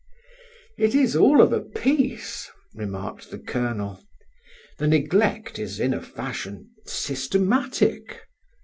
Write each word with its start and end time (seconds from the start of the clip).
"It 0.79 0.95
is 0.95 1.15
all 1.15 1.43
of 1.43 1.53
a 1.53 1.59
piece," 1.61 2.49
remarked 2.73 3.29
the 3.29 3.37
Colonel. 3.37 4.03
"The 4.79 4.87
neglect 4.87 5.59
is 5.59 5.79
in 5.79 5.93
a 5.93 6.01
fashion 6.01 6.71
systematic." 6.87 8.23